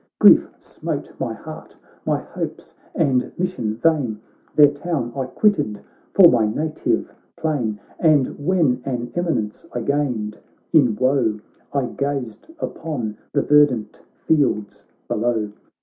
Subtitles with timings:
[0.17, 4.19] Grief smote my heart, my hopes and mission vain;
[4.55, 5.79] Their town I quitted
[6.15, 10.39] for my native plain, And when an eminence I gained,
[10.73, 11.39] in woe
[11.71, 15.51] I gazed upon the verdant fields below.